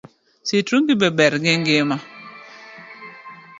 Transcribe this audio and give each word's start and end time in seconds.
Sitrungi 0.47 0.93
be 0.99 1.07
ber 1.17 1.33
gi 1.43 1.53
ngima? 1.59 1.97